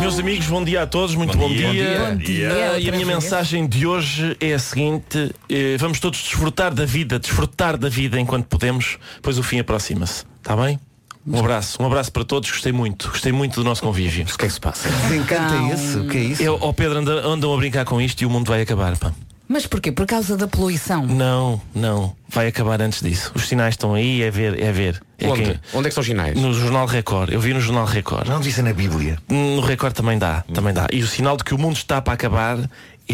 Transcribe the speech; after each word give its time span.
Meus 0.00 0.18
amigos, 0.18 0.46
bom 0.46 0.64
dia 0.64 0.82
a 0.82 0.86
todos, 0.86 1.14
muito 1.14 1.36
bom, 1.36 1.48
dia. 1.48 2.06
Bom 2.10 2.16
dia. 2.16 2.78
E 2.78 2.88
a 2.88 2.92
minha 2.92 3.06
mensagem 3.06 3.66
de 3.68 3.86
hoje 3.86 4.36
é 4.40 4.54
a 4.54 4.58
seguinte: 4.58 5.30
eh, 5.48 5.76
vamos 5.78 6.00
todos 6.00 6.18
desfrutar 6.20 6.74
da 6.74 6.84
vida, 6.84 7.18
desfrutar 7.18 7.76
da 7.76 7.88
vida 7.88 8.18
enquanto 8.18 8.46
podemos, 8.46 8.98
pois 9.22 9.38
o 9.38 9.42
fim 9.42 9.58
aproxima-se. 9.60 10.24
Está 10.38 10.56
bem? 10.56 10.80
Um 11.26 11.38
abraço, 11.38 11.82
um 11.82 11.86
abraço 11.86 12.10
para 12.10 12.24
todos, 12.24 12.50
gostei 12.50 12.72
muito, 12.72 13.08
gostei 13.10 13.30
muito 13.30 13.54
do 13.56 13.64
nosso 13.64 13.82
convívio. 13.82 14.24
O 14.24 14.38
que 14.38 14.44
é 14.46 14.48
que 14.48 14.54
se 14.54 14.60
passa? 14.60 14.88
Desencanta 14.88 15.54
é 15.54 15.74
esse? 15.74 15.98
O 15.98 16.08
que 16.08 16.16
é 16.16 16.20
isso? 16.20 16.42
Eu, 16.42 16.58
ó 16.62 16.72
Pedro, 16.72 16.98
anda- 16.98 17.26
andam 17.26 17.52
a 17.52 17.56
brincar 17.58 17.84
com 17.84 18.00
isto 18.00 18.22
e 18.22 18.26
o 18.26 18.30
mundo 18.30 18.48
vai 18.48 18.62
acabar, 18.62 18.96
pá. 18.96 19.12
Mas 19.52 19.66
porquê? 19.66 19.90
Por 19.90 20.06
causa 20.06 20.36
da 20.36 20.46
poluição? 20.46 21.04
Não, 21.04 21.60
não, 21.74 22.14
vai 22.28 22.46
acabar 22.46 22.80
antes 22.80 23.00
disso. 23.02 23.32
Os 23.34 23.48
sinais 23.48 23.74
estão 23.74 23.94
aí, 23.94 24.22
é 24.22 24.30
ver, 24.30 24.56
é 24.62 24.70
ver. 24.70 25.02
É 25.18 25.26
Onde? 25.28 25.42
quem- 25.42 25.60
Onde 25.74 25.86
é 25.86 25.88
que 25.88 25.94
são 25.94 26.02
os 26.02 26.06
sinais? 26.06 26.40
No 26.40 26.54
Jornal 26.54 26.86
Record, 26.86 27.32
eu 27.32 27.40
vi 27.40 27.52
no 27.52 27.60
Jornal 27.60 27.84
Record. 27.84 28.28
Não 28.28 28.38
disse 28.40 28.62
na 28.62 28.72
Bíblia. 28.72 29.18
No 29.28 29.60
Record 29.60 29.92
também 29.92 30.16
dá, 30.18 30.44
também 30.54 30.72
dá. 30.72 30.86
E 30.92 31.02
o 31.02 31.06
sinal 31.08 31.36
de 31.36 31.42
que 31.42 31.52
o 31.52 31.58
mundo 31.58 31.74
está 31.74 32.00
para 32.00 32.12
acabar 32.14 32.58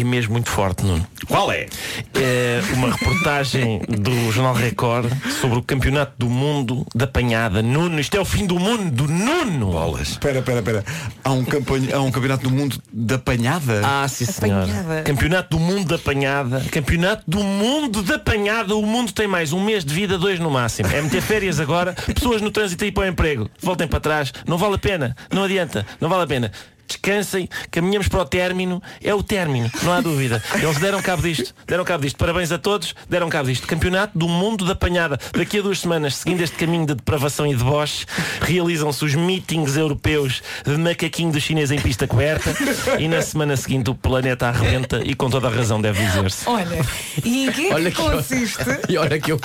é 0.01 0.03
mesmo 0.03 0.33
muito 0.33 0.49
forte, 0.49 0.85
Nuno. 0.85 1.05
Qual 1.27 1.51
é? 1.51 1.67
É 2.15 2.61
uma 2.73 2.91
reportagem 2.91 3.81
do 3.87 4.31
Jornal 4.31 4.53
Record 4.53 5.11
sobre 5.41 5.57
o 5.57 5.63
campeonato 5.63 6.13
do 6.17 6.29
mundo 6.29 6.85
da 6.93 7.07
panhada. 7.07 7.61
Nuno, 7.61 7.99
isto 7.99 8.15
é 8.15 8.19
o 8.19 8.25
fim 8.25 8.45
do 8.45 8.59
mundo, 8.59 9.07
Nuno! 9.07 9.71
Bolas. 9.71 10.09
Espera, 10.09 10.39
espera, 10.39 10.59
espera. 10.59 10.85
Há 11.23 11.31
um, 11.31 11.43
campanha, 11.43 11.95
há 11.95 12.01
um 12.01 12.11
campeonato 12.11 12.43
do 12.43 12.55
mundo 12.55 12.81
da 12.91 13.17
panhada? 13.17 13.81
Ah, 13.83 14.07
sim 14.07 14.25
senhor. 14.25 14.63
Apanhada. 14.63 15.01
Campeonato 15.03 15.57
do 15.57 15.59
mundo 15.59 15.87
da 15.87 15.97
panhada. 15.97 16.61
Campeonato 16.71 17.23
do 17.27 17.43
mundo 17.43 18.03
da 18.03 18.19
panhada. 18.19 18.75
O 18.75 18.85
mundo 18.85 19.11
tem 19.11 19.27
mais 19.27 19.51
um 19.51 19.63
mês 19.63 19.83
de 19.83 19.93
vida, 19.93 20.17
dois 20.17 20.39
no 20.39 20.49
máximo. 20.49 20.89
É 20.89 21.01
meter 21.01 21.21
férias 21.21 21.59
agora. 21.59 21.93
Pessoas 22.13 22.41
no 22.41 22.51
trânsito 22.51 22.83
aí 22.83 22.91
para 22.91 23.03
o 23.03 23.07
emprego. 23.07 23.49
Voltem 23.61 23.87
para 23.87 23.99
trás. 23.99 24.33
Não 24.45 24.57
vale 24.57 24.75
a 24.75 24.79
pena. 24.79 25.15
Não 25.31 25.43
adianta. 25.43 25.85
Não 25.99 26.09
vale 26.09 26.23
a 26.23 26.27
pena. 26.27 26.51
Descansem, 26.87 27.49
caminhamos 27.69 28.07
para 28.07 28.21
o 28.21 28.25
término. 28.25 28.81
É 29.03 29.13
o 29.13 29.21
término, 29.21 29.69
não 29.83 29.91
há 29.93 30.01
dúvida. 30.01 30.41
Eles 30.55 30.77
deram 30.77 31.01
cabo 31.01 31.21
disto. 31.21 31.53
Deram 31.67 31.83
cabo 31.83 32.03
disto. 32.03 32.17
Parabéns 32.17 32.51
a 32.51 32.57
todos. 32.57 32.95
Deram 33.09 33.29
cabo 33.29 33.49
disto. 33.49 33.67
Campeonato 33.67 34.17
do 34.17 34.27
mundo 34.27 34.65
da 34.65 34.73
panhada. 34.75 35.19
Daqui 35.33 35.59
a 35.59 35.61
duas 35.61 35.79
semanas, 35.79 36.15
seguindo 36.15 36.41
este 36.41 36.55
caminho 36.55 36.85
de 36.85 36.95
depravação 36.95 37.45
e 37.45 37.55
deboche, 37.55 38.05
realizam-se 38.41 39.03
os 39.03 39.15
meetings 39.15 39.75
europeus 39.75 40.41
de 40.65 40.77
macaquinho 40.77 41.31
do 41.31 41.41
chinês 41.41 41.71
em 41.71 41.79
pista 41.79 42.07
coberta. 42.07 42.51
E 42.99 43.07
na 43.07 43.21
semana 43.21 43.57
seguinte 43.57 43.89
o 43.89 43.95
planeta 43.95 44.47
arrebenta 44.47 45.01
e 45.03 45.13
com 45.13 45.29
toda 45.29 45.47
a 45.47 45.51
razão 45.51 45.81
deve 45.81 46.03
dizer-se. 46.05 46.47
Olha, 46.47 46.85
e 47.23 47.47
em 47.47 47.51
que 47.51 47.67
é 47.67 47.73
Olha 47.73 47.91
que 47.91 47.97
que- 48.01 48.09
consiste? 48.09 48.57
E 48.89 48.97
olha 48.97 49.19
que 49.19 49.31
eu, 49.31 49.39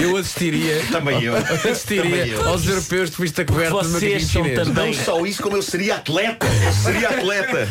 eu 0.00 0.16
assistiria, 0.16 0.82
Também 0.92 1.22
eu. 1.22 1.34
assistiria 1.36 2.02
Também 2.02 2.28
eu. 2.28 2.48
aos 2.48 2.66
europeus 2.66 3.10
de 3.10 3.16
vista 3.16 3.44
coberta 3.44 3.70
de 3.82 3.88
Vocês 3.88 3.92
macaquinho 3.92 4.20
são 4.20 4.42
chinês. 4.44 4.68
também- 4.68 4.86
Não 4.96 5.04
só 5.04 5.24
isso, 5.24 5.42
como 5.42 5.56
eu 5.56 5.62
seria 5.62 5.96
atleta. 5.96 6.46
Seria 6.82 7.08
atleta. 7.10 7.68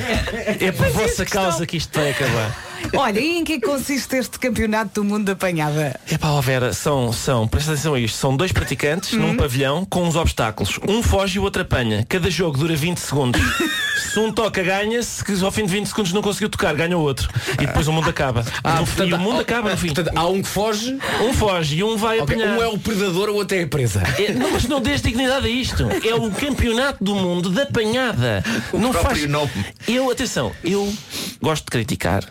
É 0.60 0.72
por 0.72 0.90
vossa 0.90 1.26
causa 1.26 1.66
que 1.66 1.78
isto 1.78 1.98
vai 2.00 2.12
acabar. 2.12 2.73
Olha, 2.96 3.20
e 3.20 3.38
em 3.40 3.44
que 3.44 3.54
é 3.54 3.60
que 3.60 3.66
consiste 3.68 4.16
este 4.16 4.38
campeonato 4.40 5.02
do 5.02 5.04
mundo 5.04 5.26
da 5.26 5.36
panhada? 5.36 6.00
Epá, 6.12 6.30
ó 6.32 6.42
Vera, 6.42 6.74
são, 6.74 7.12
são, 7.12 7.48
presta 7.48 7.72
atenção 7.72 7.94
a 7.96 8.00
isto, 8.00 8.16
são 8.18 8.36
dois 8.38 8.52
praticantes 8.52 9.14
num 9.14 9.36
pavilhão 9.36 9.84
com 9.86 10.04
uns 10.04 10.16
obstáculos. 10.16 10.80
Um 10.88 11.02
foge 11.02 11.38
e 11.38 11.40
o 11.40 11.44
outro 11.44 11.62
apanha. 11.62 12.06
Cada 12.08 12.30
jogo 12.30 12.58
dura 12.58 12.76
20 12.76 12.98
segundos. 13.00 13.42
Se 14.14 14.20
um 14.20 14.32
toca, 14.32 14.62
ganha-se, 14.62 15.24
que 15.24 15.44
ao 15.44 15.52
fim 15.52 15.66
de 15.66 15.72
20 15.72 15.88
segundos 15.88 16.14
não 16.14 16.22
conseguiu 16.22 16.50
tocar, 16.50 16.76
ganha 16.76 16.96
o 16.98 17.02
outro. 17.02 17.30
E 17.54 17.66
depois 17.66 17.88
o 17.88 17.92
mundo 17.94 18.10
acaba. 18.10 18.46
Ah, 18.64 18.80
No- 18.80 18.86
portanto, 18.86 19.10
e 19.10 19.14
o 19.14 19.18
mundo 19.18 19.38
há- 19.38 19.42
acaba 19.42 19.72
no 19.72 19.78
fim. 19.78 19.88
Portanto, 19.94 20.12
há 20.16 20.28
um 20.28 20.42
que 20.42 20.48
foge, 20.48 20.98
Um 21.22 21.34
foge 21.34 21.78
e 21.78 21.84
um 21.84 21.98
vai 21.98 22.20
ok, 22.20 22.36
apanhar. 22.36 22.58
um 22.58 22.62
é 22.62 22.68
o 22.68 22.78
predador, 22.78 23.30
o 23.30 23.36
outro 23.36 23.58
é 23.58 23.64
a 23.64 23.68
presa. 23.68 24.04
É, 24.20 24.34
não, 24.34 24.52
mas 24.52 24.66
não 24.66 24.80
dês 24.82 25.02
dignidade 25.02 25.48
a 25.48 25.50
isto. 25.50 25.88
É 26.06 26.14
o 26.14 26.30
campeonato 26.30 27.04
do 27.04 27.16
mundo 27.16 27.50
da 27.50 27.66
panhada. 27.66 28.44
não 28.74 28.92
próprio 28.92 29.16
faz. 29.22 29.30
nome. 29.30 29.52
Eu, 29.88 30.12
atenção, 30.12 30.52
eu 30.64 30.94
gosto 31.42 31.66
de 31.66 31.72
criticar. 31.72 32.24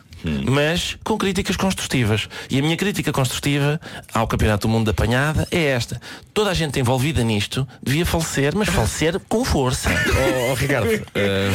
Mas 0.44 0.96
com 1.04 1.16
críticas 1.16 1.56
construtivas. 1.56 2.28
E 2.50 2.58
a 2.58 2.62
minha 2.62 2.76
crítica 2.76 3.12
construtiva 3.12 3.80
ao 4.12 4.26
Campeonato 4.26 4.66
do 4.66 4.70
Mundo 4.72 4.86
da 4.86 4.94
Panhada 4.94 5.46
é 5.50 5.64
esta. 5.64 6.00
Toda 6.32 6.50
a 6.50 6.54
gente 6.54 6.78
envolvida 6.78 7.22
nisto 7.22 7.66
devia 7.82 8.06
falecer, 8.06 8.54
mas 8.54 8.68
falecer 8.68 9.20
com 9.28 9.44
força. 9.44 9.90
Oh, 10.12 10.50
oh, 10.50 10.54
Ricardo, 10.54 10.88
eh, 11.14 11.52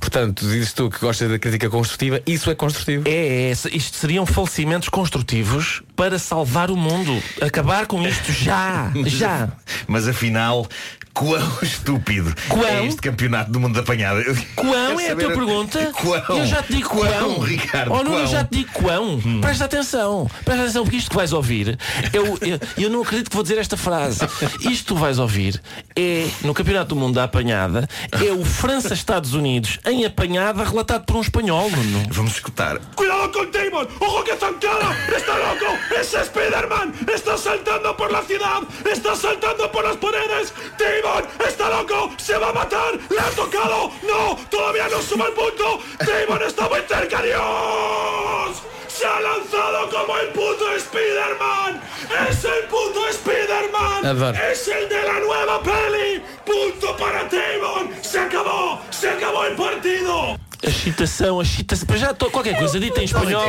portanto, 0.00 0.46
dizes 0.46 0.72
tu 0.72 0.88
que 0.88 0.98
gostas 0.98 1.30
da 1.30 1.38
crítica 1.38 1.68
construtiva, 1.68 2.22
isso 2.26 2.50
é 2.50 2.54
construtivo. 2.54 3.04
É, 3.06 3.50
é, 3.50 3.50
isto 3.50 3.96
seriam 3.96 4.24
falecimentos 4.24 4.88
construtivos 4.88 5.82
para 5.96 6.18
salvar 6.18 6.70
o 6.70 6.76
mundo. 6.76 7.20
Acabar 7.40 7.86
com 7.86 8.06
isto 8.06 8.32
já. 8.32 8.92
Já. 9.06 9.48
Mas 9.86 10.08
afinal, 10.08 10.66
quão 11.12 11.42
estúpido 11.62 12.34
Quão? 12.48 12.64
é 12.64 12.86
este 12.86 13.00
campeonato 13.00 13.50
do 13.50 13.60
mundo 13.60 13.74
da 13.74 13.82
panhada? 13.82 14.20
Eu 14.20 14.34
Quão 14.56 15.00
é 15.00 15.10
a 15.10 15.16
tua 15.16 15.30
pergunta? 15.30 15.92
Quão? 15.92 16.38
Eu 16.38 16.46
já 16.46 16.62
te 16.62 16.74
digo 16.74 16.88
quão. 16.88 17.08
Quão, 17.12 17.38
Ricardo, 17.40 17.92
Oh, 17.92 18.02
não, 18.02 18.12
eu 18.12 18.18
quão? 18.18 18.24
Hum. 18.24 18.26
já 18.26 18.44
te 18.44 18.56
digo 18.58 18.70
quão. 18.72 19.20
Presta 19.40 19.64
atenção. 19.64 20.30
Presta 20.44 20.62
atenção, 20.64 20.84
porque 20.84 20.96
isto 20.96 21.10
que 21.10 21.16
vais 21.16 21.32
ouvir, 21.32 21.78
eu, 22.12 22.38
eu, 22.40 22.58
eu 22.78 22.90
não 22.90 23.02
acredito 23.02 23.28
que 23.30 23.34
vou 23.34 23.42
dizer 23.42 23.58
esta 23.58 23.76
frase. 23.76 24.20
Isto 24.60 24.82
que 24.82 24.84
tu 24.84 24.96
vais 24.96 25.18
ouvir 25.18 25.60
é, 25.96 26.26
no 26.42 26.54
Campeonato 26.54 26.90
do 26.94 26.96
Mundo 26.96 27.14
da 27.14 27.24
Apanhada, 27.24 27.88
é 28.12 28.32
o 28.32 28.44
França-Estados 28.44 29.34
Unidos 29.34 29.78
em 29.86 30.04
apanhada 30.04 30.64
relatado 30.64 31.04
por 31.04 31.16
um 31.16 31.20
espanhol, 31.20 31.70
Nuno. 31.70 32.04
Vamos 32.10 32.34
escutar. 32.34 32.78
¡Cuidado 32.96 33.30
con 33.32 33.50
Damon! 33.50 33.86
¡Ojo 34.00 34.24
que 34.24 34.36
zancada! 34.36 34.96
¡Está 35.14 35.36
loco! 35.38 35.78
¡Es 35.98 36.14
Spider-Man! 36.14 36.94
¡Está 37.12 37.36
saltando 37.36 37.96
por 37.96 38.10
la 38.12 38.22
ciudad! 38.22 38.62
¡Está 38.90 39.14
saltando 39.16 39.70
por 39.70 39.84
las 39.84 39.96
paredes! 39.96 40.52
¡Damon! 40.82 41.24
¡Está 41.46 41.68
loco! 41.68 42.10
¡Se 42.16 42.36
va 42.36 42.48
a 42.48 42.52
matar! 42.52 42.98
¡Le 43.08 43.20
ha 43.20 43.30
tocado! 43.30 43.90
¡No! 44.02 44.36
¡Todavía 44.50 44.88
no 44.88 45.00
suma 45.00 45.26
el 45.26 45.32
punto! 45.32 45.80
¡Damon 46.00 46.42
está 46.42 46.68
muy 46.68 46.80
cerca! 46.88 47.22
¡Dios! 47.22 48.62
¡Se 48.88 49.06
ha 49.06 49.20
lanzado 49.20 49.88
como 49.90 50.18
el 50.18 50.28
puto 50.28 50.72
Spider-Man! 50.76 51.80
¡Es 52.28 52.44
el 52.44 52.64
puto 52.64 53.08
Spider-Man! 53.08 54.34
¡Es 54.50 54.68
el 54.68 54.88
de 54.88 55.02
la 55.02 55.20
nueva 55.20 55.62
peli! 55.62 56.22
¡Punto 56.44 56.96
para 56.96 57.24
Damon! 57.24 57.94
¡Se 58.02 58.18
acabó! 58.18 58.80
¡Se 58.90 59.10
acabó 59.10 59.44
el 59.44 59.54
partido! 59.54 60.36
A 60.82 60.84
excitação, 60.84 61.38
a 61.38 61.42
excitação. 61.44 61.86
Para 61.86 61.96
já, 61.96 62.12
qualquer 62.12 62.58
coisa 62.58 62.80
dita 62.80 63.00
em 63.00 63.04
espanhol, 63.04 63.46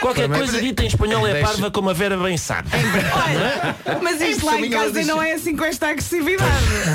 qualquer 0.00 0.28
coisa 0.28 0.60
dita 0.60 0.82
em 0.82 0.88
espanhol 0.88 1.24
é 1.28 1.40
parva 1.40 1.70
como 1.70 1.90
a 1.90 1.92
Vera 1.92 2.16
bem 2.16 2.36
sabe. 2.36 2.70
Olha, 2.74 4.00
mas 4.02 4.20
isto 4.20 4.44
lá 4.44 4.60
em 4.60 4.68
casa 4.68 5.00
não 5.04 5.22
é 5.22 5.34
assim 5.34 5.56
com 5.56 5.64
esta 5.64 5.90
agressividade. 5.90 6.50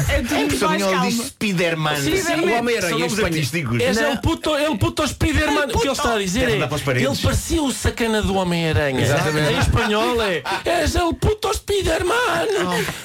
É 0.10 0.22
tudo 0.22 0.36
muito 0.36 0.58
Só 0.58 0.68
mais 0.68 0.82
ela 0.82 0.92
calma. 0.92 1.10
diz 1.10 1.26
Spider-Man. 1.28 1.94
O 1.94 2.58
Homem-Aranha 2.60 3.08
em 3.08 3.98
é 3.98 4.10
o 4.10 4.18
puto, 4.18 4.56
é 4.58 4.70
o 4.70 4.78
puto 4.78 5.08
Spiderman. 5.08 5.68
O 5.74 5.80
que 5.80 5.88
ele 5.88 5.92
está 5.94 6.16
a 6.16 6.20
dizer 6.20 6.50
é. 6.50 6.58
Ele 6.58 7.18
parecia 7.24 7.64
o 7.64 7.72
sacana 7.72 8.22
do 8.22 8.36
Homem-Aranha. 8.36 9.02
Exatamente. 9.02 9.54
Em 9.54 9.60
espanhol 9.60 10.22
é. 10.22 10.44
És 10.66 10.96
o 10.96 11.14
puto 11.14 11.54
Spiderman. 11.54 12.14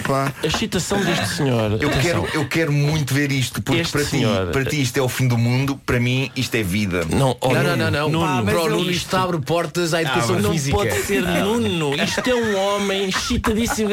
Pá. 0.03 0.33
A 0.43 0.47
excitação 0.49 1.01
deste 1.05 1.29
senhor. 1.29 1.81
Eu 1.81 1.91
quero, 1.91 2.29
eu 2.35 2.49
quero 2.49 2.73
muito 2.73 3.15
ver 3.15 3.31
isto, 3.31 3.63
porque 3.63 3.85
para 3.85 4.05
ti, 4.05 4.23
para 4.53 4.65
ti 4.65 4.83
isto 4.83 4.97
é 4.97 5.03
o 5.03 5.09
fim 5.09 5.29
do 5.29 5.39
mundo, 5.39 5.81
para 5.87 6.01
mim 6.01 6.31
isto 6.35 6.55
é 6.57 6.72
vida. 6.73 7.05
Não, 7.11 7.37
oh, 7.41 7.53
Não, 7.53 7.63
não, 7.63 7.77
não, 7.77 7.91
não. 7.91 8.09
Nuno, 8.09 8.45
Para 8.45 8.55
o 8.55 8.59
isto- 8.67 8.71
Nuno 8.71 8.91
isto 8.91 9.17
abre 9.17 9.39
portas 9.41 9.93
à 9.95 10.01
educação 10.03 10.39
não 10.41 10.51
física. 10.53 10.77
pode 10.77 10.93
ser 11.03 11.23
Nuno. 11.23 11.95
Isto 12.03 12.29
é 12.31 12.35
um 12.35 12.57
homem 12.59 13.09
excitadíssimo. 13.09 13.91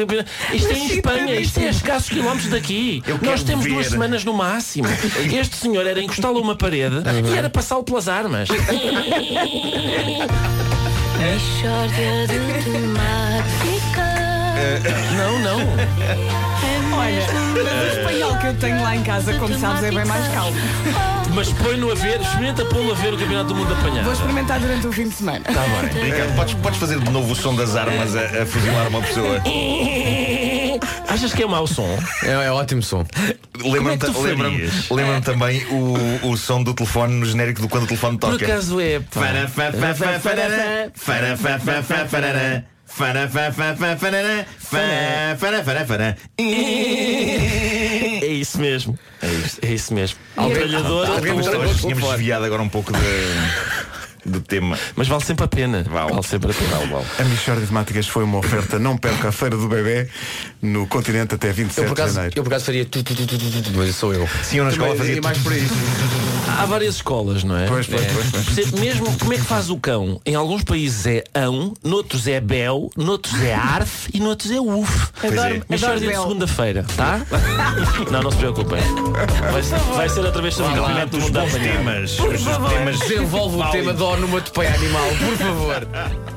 Isto 0.52 0.68
é 0.68 0.78
em 0.78 0.86
Espanha. 0.86 1.34
Isto 1.40 1.60
é 1.60 1.66
a 1.66 1.70
escassos 1.70 2.08
quilómetros 2.08 2.48
daqui. 2.50 3.02
Eu 3.06 3.16
Nós 3.22 3.40
quero 3.40 3.44
temos 3.44 3.64
ver. 3.66 3.72
duas 3.74 3.86
semanas 3.88 4.24
no 4.24 4.32
máximo. 4.32 4.88
Este 5.40 5.56
senhor 5.56 5.86
era 5.86 6.00
encostá-lo 6.02 6.38
a 6.38 6.40
uma 6.40 6.56
parede 6.56 6.96
e 7.32 7.36
era 7.36 7.50
passá-lo 7.50 7.84
pelas 7.84 8.08
armas. 8.08 8.48
Mishória 11.18 12.26
de 12.26 12.38
temáticas. 12.64 14.10
Não, 15.16 15.38
não. 15.40 15.60
É 15.60 15.66
Olha, 16.94 17.12
mesmo 17.14 17.64
mas 17.64 17.72
o 17.82 17.98
espanhol 18.00 18.36
que 18.38 18.46
eu 18.46 18.54
tenho 18.54 18.82
lá 18.82 18.96
em 18.96 19.02
casa, 19.02 19.32
como 19.34 19.58
sabes, 19.58 19.84
é 19.84 19.90
bem 19.90 20.04
mais 20.04 20.26
calmo. 20.28 20.56
Mas 21.34 21.52
põe-no 21.52 21.90
a 21.90 21.94
ver, 21.94 22.20
experimenta 22.20 22.64
pô-lo 22.64 22.92
a 22.92 22.94
ver 22.94 23.14
o 23.14 23.18
Campeonato 23.18 23.48
do 23.48 23.54
Mundo 23.54 23.72
apanhado. 23.72 24.04
Vou 24.04 24.12
experimentar 24.12 24.60
durante 24.60 24.86
o 24.86 24.92
fim 24.92 25.08
de 25.08 25.14
semana. 25.14 25.44
Está 25.48 25.62
bem. 25.62 26.04
Ricardo, 26.04 26.34
podes, 26.34 26.54
podes 26.54 26.78
fazer 26.78 26.98
de 26.98 27.10
novo 27.10 27.32
o 27.32 27.36
som 27.36 27.54
das 27.54 27.76
armas 27.76 28.16
a, 28.16 28.42
a 28.42 28.46
fuzilar 28.46 28.88
uma 28.88 29.00
pessoa? 29.00 29.42
Achas 31.08 31.32
que 31.32 31.42
é 31.42 31.46
mau 31.46 31.66
som? 31.66 31.98
É, 32.22 32.46
é 32.46 32.50
ótimo 32.50 32.82
som. 32.82 33.04
Lembra-me 33.62 33.98
é 34.02 34.20
lembra 34.20 34.48
lembra 34.90 35.20
também 35.20 35.64
o, 35.66 36.28
o 36.28 36.36
som 36.36 36.62
do 36.62 36.72
telefone 36.72 37.14
no 37.14 37.26
genérico 37.26 37.60
do 37.60 37.68
quando 37.68 37.84
o 37.84 37.86
telefone 37.86 38.18
Por 38.18 38.32
toca. 38.32 38.44
acaso 38.44 38.80
é. 38.80 39.00
pá. 39.00 39.20
Isso 48.40 48.58
mesmo. 48.60 48.98
É 49.22 49.26
isso, 49.28 49.58
é 49.62 49.72
isso 49.72 49.94
mesmo. 49.94 50.18
Algalhadora, 50.36 51.10
alguém 51.10 51.32
vou 51.32 51.42
tínhamos 51.42 52.00
fora. 52.00 52.16
desviado 52.16 52.44
agora 52.44 52.62
um 52.62 52.68
pouco 52.68 52.92
de- 52.92 53.00
do 54.30 54.40
tema. 54.40 54.78
mas 54.96 55.08
vale 55.08 55.24
sempre 55.24 55.44
a 55.44 55.48
pena. 55.48 55.82
Vale. 55.88 56.22
sempre 56.22 56.50
a 56.50 56.54
pena. 56.54 56.76
Vale, 56.76 56.86
vale. 56.92 57.06
A 57.18 57.24
Michórdia 57.24 57.62
de 57.62 57.68
Temáticas 57.68 58.06
foi 58.06 58.24
uma 58.24 58.38
oferta 58.38 58.78
não 58.78 58.96
perca 58.98 59.28
a 59.28 59.32
Feira 59.32 59.56
do 59.56 59.66
Bebê 59.68 60.08
no 60.60 60.86
continente 60.86 61.34
até 61.34 61.50
27 61.52 61.78
Eu 61.80 61.84
por 61.88 61.94
de 61.94 62.00
acaso, 62.02 62.14
janeiro. 62.16 62.34
eu 62.38 62.42
por 62.42 62.50
acaso 62.50 62.64
faria 62.66 62.84
tu, 62.84 63.02
tu, 63.02 63.14
tu, 63.14 63.26
tu, 63.26 63.38
tu, 63.38 63.62
tu, 63.62 63.70
mas 63.74 63.94
sou 63.96 64.12
eu. 64.12 64.28
Sim, 64.42 64.58
eu 64.58 64.64
na 64.64 64.70
escola 64.70 64.94
fazia 64.96 65.20
mais 65.22 65.38
por 65.38 65.52
aí. 65.52 65.66
Há 66.58 66.66
várias 66.66 66.96
escolas, 66.96 67.44
não 67.44 67.56
é? 67.56 67.66
Pois, 67.66 67.86
pois, 67.86 68.06
pois, 68.12 68.44
pois. 68.54 68.72
Mesmo 68.72 69.18
como 69.18 69.32
é 69.32 69.36
que 69.36 69.42
faz 69.44 69.70
o 69.70 69.76
cão? 69.76 70.20
Em 70.26 70.34
alguns 70.34 70.62
países 70.64 71.06
é 71.06 71.24
ão, 71.34 71.74
noutros 71.82 72.26
é 72.26 72.40
bel, 72.40 72.90
noutros 72.96 73.40
é 73.42 73.54
arf 73.54 74.08
e 74.12 74.20
noutros 74.20 74.50
é 74.50 74.60
uf. 74.60 75.08
Adoro, 75.24 75.62
Mas 75.68 75.82
adoro 75.82 76.00
de 76.00 76.06
Bel. 76.06 76.22
segunda-feira, 76.22 76.86
tá? 76.96 77.20
não, 78.10 78.22
não 78.22 78.30
se 78.30 78.36
preocupem. 78.38 78.80
Vai, 79.52 79.62
vai 79.96 80.08
ser 80.08 80.20
outra 80.20 80.42
vez 80.42 80.54
sobre 80.54 80.72
o 80.72 80.76
campeonato 80.76 81.10
do 81.10 81.16
Os 81.18 81.22
mundo 81.24 81.32
da 81.32 81.42
apanhada. 81.42 81.78
temas. 81.78 82.18
Os 82.18 82.70
temas 82.70 82.98
Desenvolve 83.00 83.56
o 83.56 83.70
tema 83.70 83.92
do 83.92 84.16
numa 84.16 84.40
de 84.40 84.50
pai 84.50 84.66
animal, 84.66 85.06
por 85.18 85.36
favor. 85.36 85.88